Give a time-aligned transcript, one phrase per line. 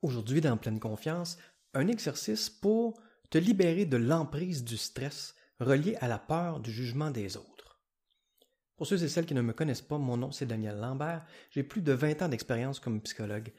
[0.00, 1.38] Aujourd'hui, dans Pleine Confiance,
[1.74, 3.00] un exercice pour
[3.30, 7.80] te libérer de l'emprise du stress relié à la peur du jugement des autres.
[8.76, 11.64] Pour ceux et celles qui ne me connaissent pas, mon nom c'est Daniel Lambert, j'ai
[11.64, 13.52] plus de 20 ans d'expérience comme psychologue.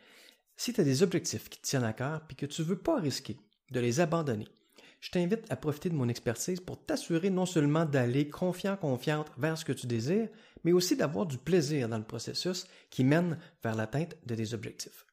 [0.55, 2.79] Si tu as des objectifs qui te tiennent à cœur et que tu ne veux
[2.79, 3.37] pas risquer
[3.71, 4.47] de les abandonner,
[5.01, 9.57] je t'invite à profiter de mon expertise pour t'assurer non seulement d'aller confiant, confiante vers
[9.57, 10.29] ce que tu désires,
[10.63, 15.05] mais aussi d'avoir du plaisir dans le processus qui mène vers l'atteinte de tes objectifs.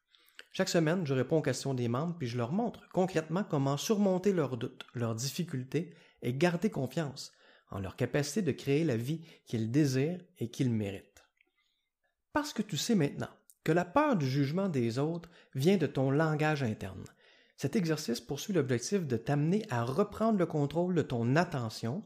[0.56, 4.33] Chaque semaine, je réponds aux questions des membres puis je leur montre concrètement comment surmonter
[4.33, 5.92] leurs doutes, leurs difficultés
[6.23, 7.30] et garder confiance
[7.70, 11.27] en leur capacité de créer la vie qu'ils désirent et qu'ils méritent.
[12.32, 13.29] Parce que tu sais maintenant
[13.65, 17.04] que la peur du jugement des autres vient de ton langage interne.
[17.59, 22.02] Cet exercice poursuit l'objectif de t'amener à reprendre le contrôle de ton attention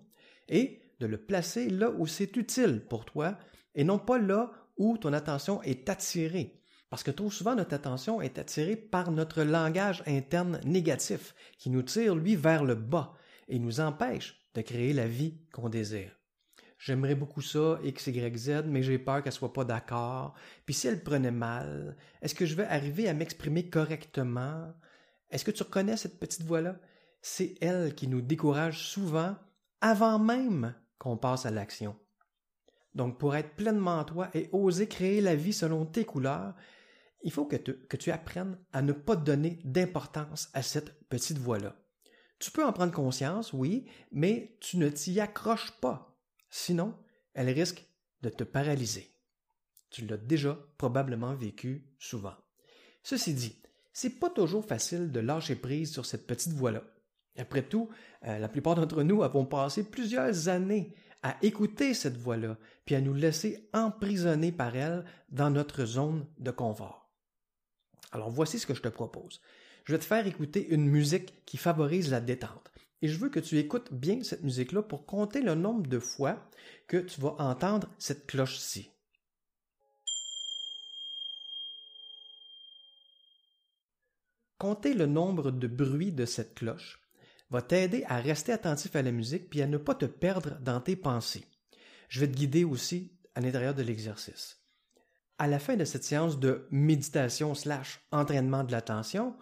[0.49, 3.39] et de le placer là où c'est utile pour toi
[3.77, 6.60] et non pas là où ton attention est attirée
[6.91, 11.83] parce que trop souvent, notre attention est attirée par notre langage interne négatif, qui nous
[11.83, 13.15] tire, lui, vers le bas
[13.49, 16.11] et nous empêche de créer la vie qu'on désire.
[16.79, 20.35] J'aimerais beaucoup ça, X, Z, mais j'ai peur qu'elle soit pas d'accord.
[20.65, 24.73] Puis si elle prenait mal, est-ce que je vais arriver à m'exprimer correctement?
[25.31, 26.77] Est-ce que tu reconnais cette petite voix-là?
[27.23, 29.37] C'est elle qui nous décourage souvent
[29.81, 31.95] avant même qu'on passe à l'action.
[32.95, 36.55] Donc, pour être pleinement toi et oser créer la vie selon tes couleurs,
[37.23, 41.77] il faut que tu, apprennes à ne pas donner d'importance à cette petite voix-là.
[42.39, 46.17] Tu peux en prendre conscience, oui, mais tu ne t'y accroches pas.
[46.49, 46.95] Sinon,
[47.35, 47.87] elle risque
[48.23, 49.15] de te paralyser.
[49.91, 52.35] Tu l'as déjà probablement vécu souvent.
[53.03, 53.61] Ceci dit,
[53.93, 56.83] c'est pas toujours facile de lâcher prise sur cette petite voix-là.
[57.37, 57.89] Après tout,
[58.25, 63.01] euh, la plupart d'entre nous avons passé plusieurs années à écouter cette voix-là, puis à
[63.01, 67.00] nous laisser emprisonner par elle dans notre zone de confort.
[68.13, 69.41] Alors voici ce que je te propose.
[69.85, 72.71] Je vais te faire écouter une musique qui favorise la détente.
[73.03, 76.45] Et je veux que tu écoutes bien cette musique-là pour compter le nombre de fois
[76.87, 78.91] que tu vas entendre cette cloche-ci.
[84.59, 87.01] Compter le nombre de bruits de cette cloche
[87.49, 90.81] va t'aider à rester attentif à la musique puis à ne pas te perdre dans
[90.81, 91.47] tes pensées.
[92.11, 94.60] Je vais te guider aussi à l'intérieur de l'exercice
[95.41, 99.35] à la fin de cette séance de méditation slash entraînement de l'attention,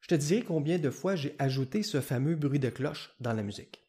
[0.00, 3.44] je te dirai combien de fois j'ai ajouté ce fameux bruit de cloche dans la
[3.44, 3.88] musique.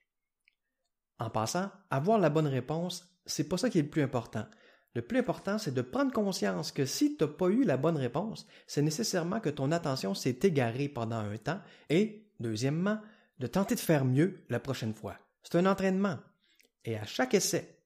[1.17, 4.45] En passant, avoir la bonne réponse, c'est pas ça qui est le plus important.
[4.93, 7.97] Le plus important, c'est de prendre conscience que si tu n'as pas eu la bonne
[7.97, 12.99] réponse, c'est nécessairement que ton attention s'est égarée pendant un temps et, deuxièmement,
[13.39, 15.17] de tenter de faire mieux la prochaine fois.
[15.41, 16.19] C'est un entraînement.
[16.85, 17.80] Et à chaque essai,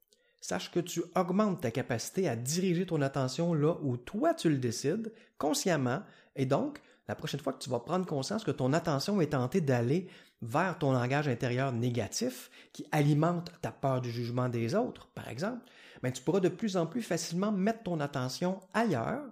[0.46, 4.58] sache que tu augmentes ta capacité à diriger ton attention là où toi tu le
[4.58, 6.02] décides, consciemment,
[6.36, 9.62] et donc, la prochaine fois que tu vas prendre conscience que ton attention est tentée
[9.62, 10.08] d'aller
[10.42, 15.66] vers ton langage intérieur négatif, qui alimente ta peur du jugement des autres, par exemple,
[16.02, 19.24] ben, tu pourras de plus en plus facilement mettre ton attention ailleurs,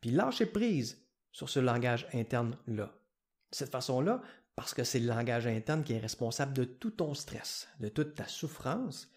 [0.00, 0.98] puis lâcher prise
[1.32, 2.84] sur ce langage interne-là.
[2.84, 4.20] De cette façon-là,
[4.54, 8.14] parce que c'est le langage interne qui est responsable de tout ton stress, de toute
[8.14, 9.10] ta souffrance,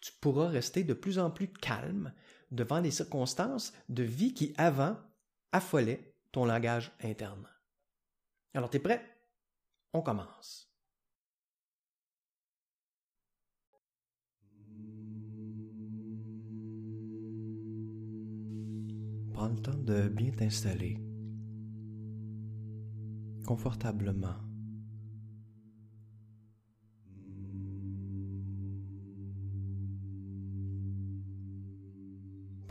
[0.00, 2.12] tu pourras rester de plus en plus calme
[2.50, 4.96] devant les circonstances de vie qui avant
[5.52, 7.48] affolaient ton langage interne.
[8.54, 9.04] Alors, t'es prêt?
[9.92, 10.68] On commence.
[19.32, 20.98] Prends le temps de bien t'installer
[23.46, 24.49] confortablement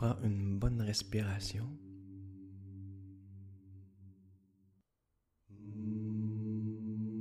[0.00, 1.66] Prends une bonne respiration.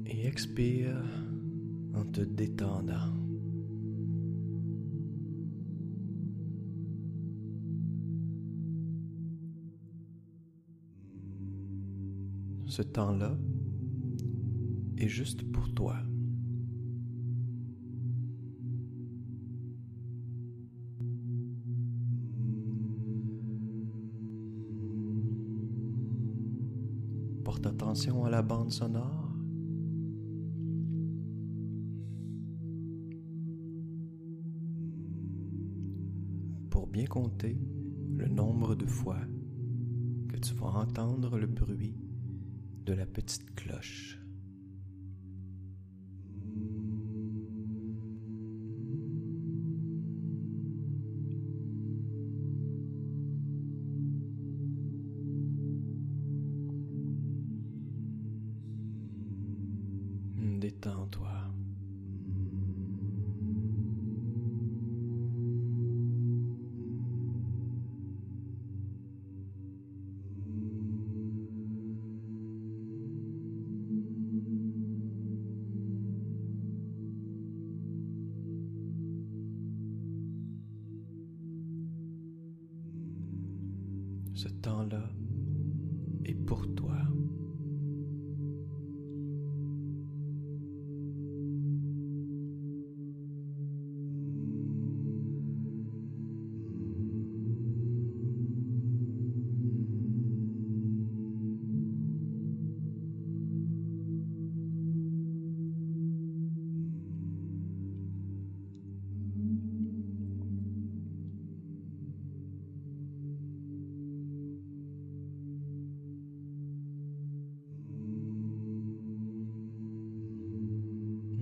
[0.06, 1.04] Et expire
[1.94, 3.14] en te détendant.
[12.66, 13.38] Ce temps-là
[14.96, 15.98] est juste pour toi.
[27.90, 29.34] Attention à la bande sonore.
[36.70, 37.58] Pour bien compter
[38.16, 39.18] le nombre de fois
[40.28, 41.98] que tu vas entendre le bruit
[42.86, 44.19] de la petite cloche.
[84.42, 85.04] Ce temps-là
[86.24, 86.96] est pour toi.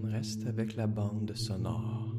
[0.10, 2.16] Reste avec la bande sonore.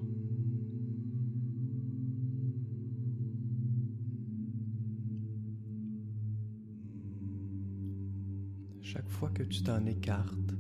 [8.82, 10.55] Chaque fois que tu t'en écartes,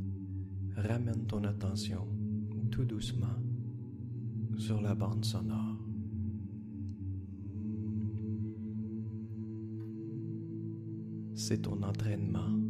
[0.76, 2.08] ramène ton attention
[2.70, 3.38] tout doucement
[4.56, 5.78] sur la bande sonore.
[11.34, 12.67] C'est ton entraînement.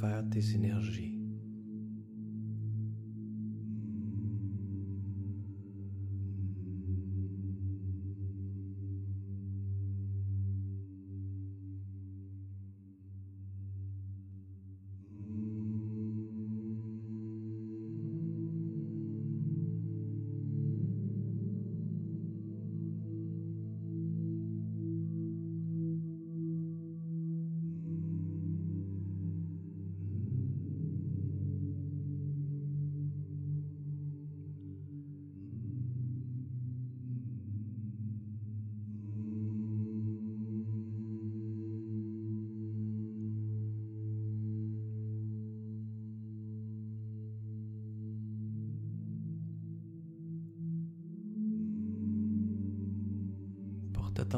[0.00, 1.19] Refaire tes énergies.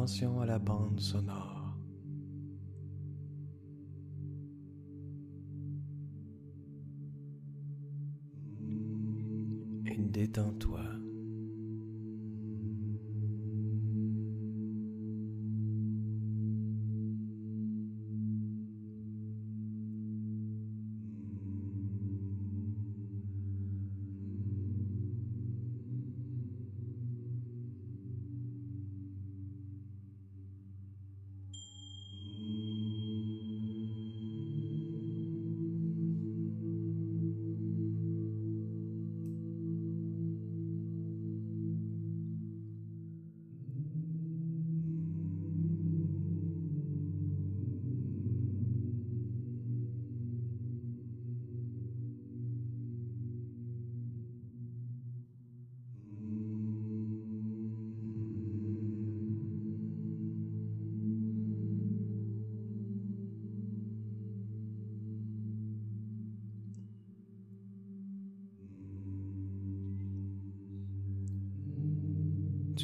[0.03, 1.62] Attention à la bande sonore.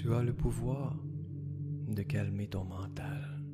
[0.09, 0.97] Tu as le pouvoir
[1.87, 3.45] de calmer ton mental.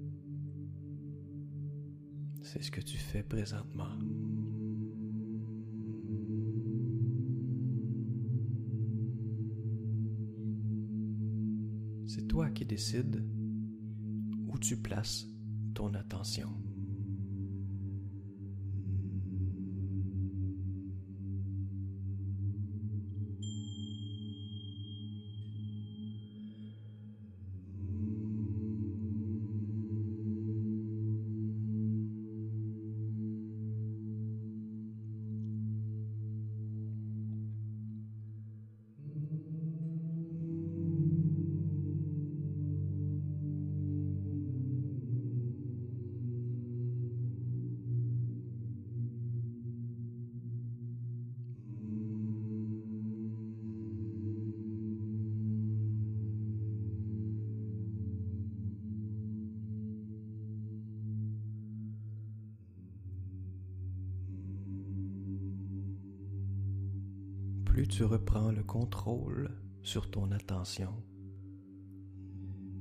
[2.42, 3.90] C'est ce que tu fais présentement.
[12.06, 13.28] C'est toi qui décides
[14.46, 15.26] où tu places
[15.74, 16.50] ton attention.
[67.84, 69.50] Plus tu reprends le contrôle
[69.82, 70.88] sur ton attention,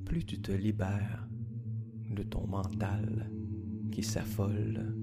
[0.06, 1.28] plus tu te libères
[2.10, 3.30] de ton mental
[3.92, 4.96] qui s'affole,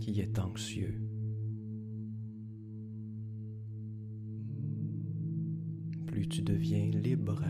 [0.00, 0.98] qui est anxieux.
[6.06, 7.44] Plus tu deviens libre.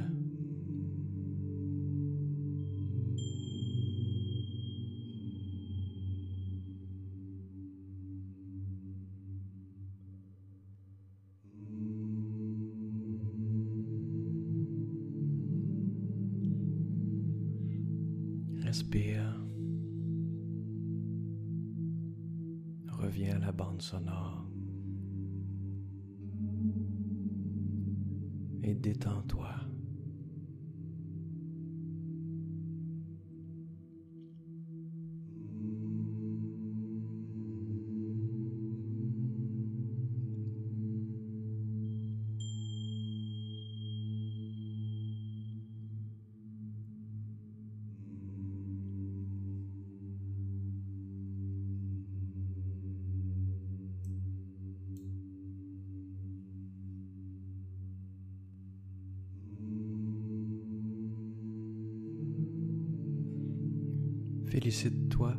[64.54, 65.34] Félicite-toi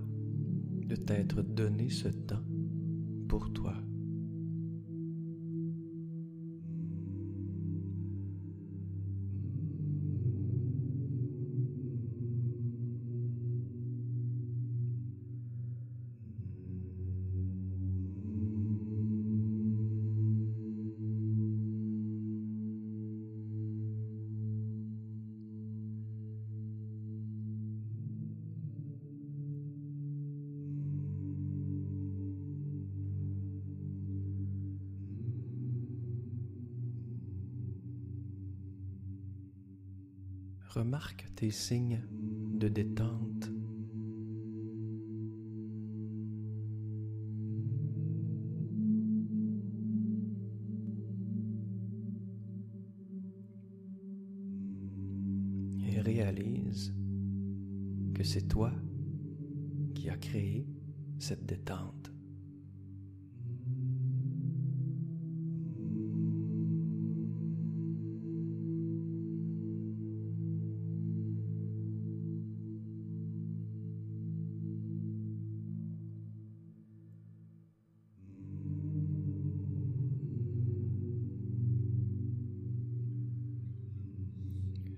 [0.87, 2.43] de t'être donné ce temps
[3.29, 3.73] pour toi.
[40.75, 43.49] Remarque tes signes de détente.
[55.87, 56.93] Et réalise
[58.13, 58.73] que c'est toi
[59.93, 60.67] qui as créé
[61.19, 62.14] cette détente.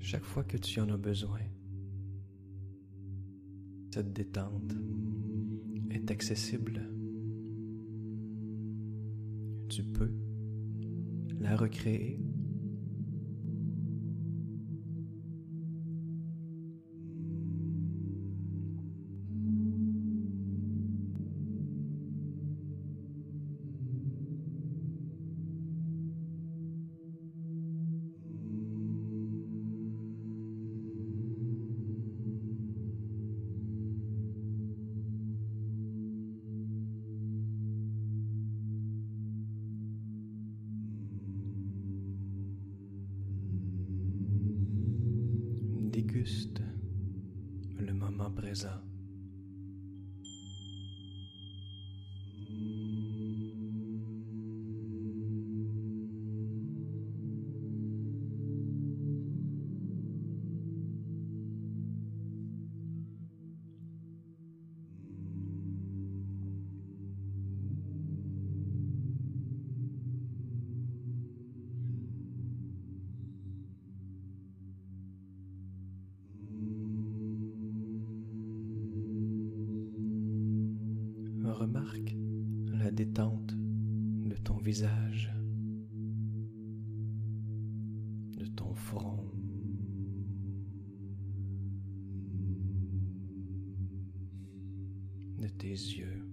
[0.10, 1.42] Chaque fois que tu en as besoin.
[3.94, 4.74] Cette détente
[5.90, 6.82] est accessible.
[9.68, 10.14] Tu peux
[11.42, 12.22] la recréer.
[46.08, 46.62] Déguste
[47.80, 48.87] le moment présent.
[81.58, 82.16] Remarque
[82.68, 85.34] la détente de ton visage,
[88.38, 89.24] de ton front.
[95.40, 96.24] de tes yeux.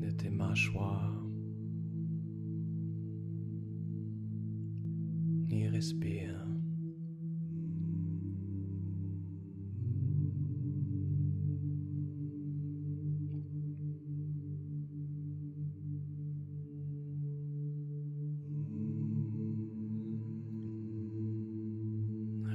[0.00, 1.23] de tes mâchoires.
[5.50, 6.46] Et respire.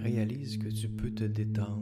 [0.04, 1.79] Réalise que tu peux te détendre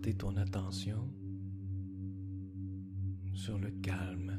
[0.00, 1.10] porter ton attention
[3.34, 4.38] sur le calme.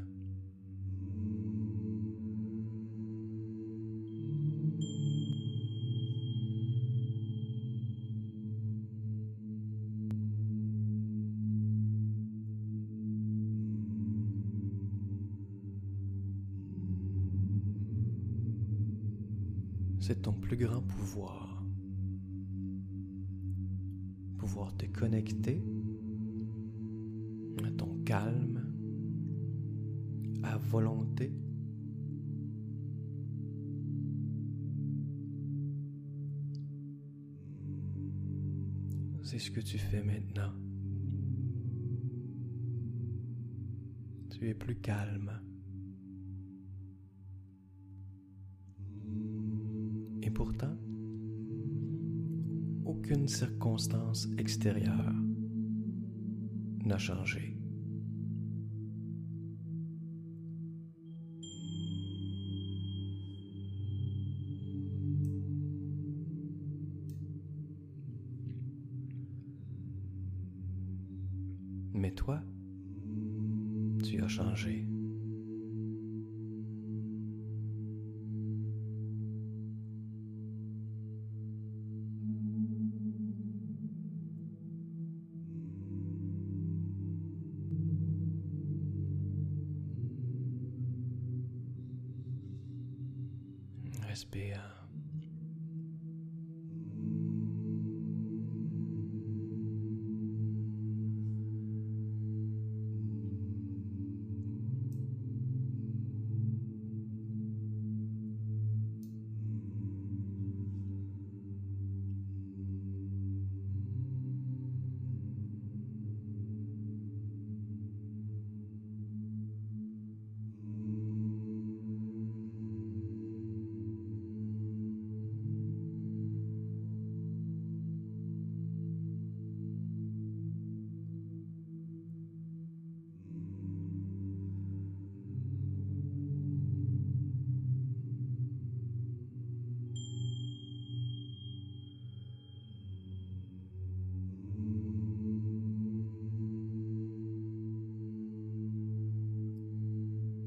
[20.00, 21.61] c'est ton plus grand pouvoir.
[24.52, 25.64] Pouvoir te connecter
[27.64, 28.60] à ton calme,
[30.42, 31.32] à volonté.
[39.22, 40.52] C'est ce que tu fais maintenant.
[44.28, 45.40] Tu es plus calme.
[50.32, 50.76] pourtant,
[52.84, 55.12] aucune circonstance extérieure
[56.84, 57.56] n'a changé.
[71.94, 72.42] Mais toi,
[74.02, 74.91] tu as changé.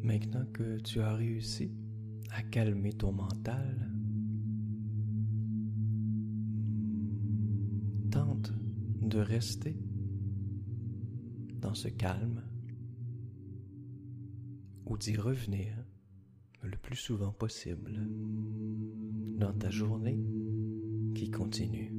[0.05, 1.71] Maintenant que tu as réussi
[2.29, 3.91] à calmer ton mental,
[8.11, 8.53] tente
[9.01, 9.75] de rester
[11.59, 12.43] dans ce calme
[14.85, 15.75] ou d'y revenir
[16.61, 18.07] le plus souvent possible
[19.39, 20.23] dans ta journée
[21.15, 21.95] qui continue.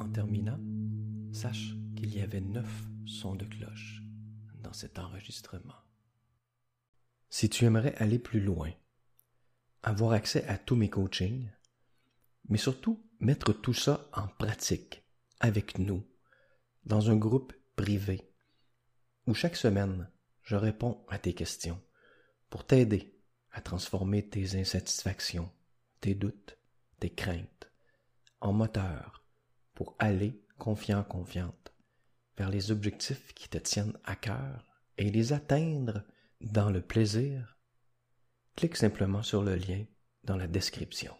[0.00, 0.60] En terminant,
[1.30, 4.01] sache qu'il y avait neuf sons de cloche
[4.62, 5.74] dans cet enregistrement.
[7.28, 8.70] Si tu aimerais aller plus loin,
[9.82, 11.50] avoir accès à tous mes coachings,
[12.48, 15.04] mais surtout mettre tout ça en pratique
[15.40, 16.06] avec nous,
[16.84, 18.32] dans un groupe privé,
[19.26, 20.10] où chaque semaine,
[20.42, 21.80] je réponds à tes questions
[22.50, 23.18] pour t'aider
[23.52, 25.50] à transformer tes insatisfactions,
[26.00, 26.58] tes doutes,
[26.98, 27.70] tes craintes
[28.40, 29.24] en moteur
[29.74, 31.71] pour aller confiant, confiante
[32.36, 34.66] vers les objectifs qui te tiennent à cœur
[34.98, 36.02] et les atteindre
[36.40, 37.58] dans le plaisir,
[38.56, 39.84] clique simplement sur le lien
[40.24, 41.14] dans la description.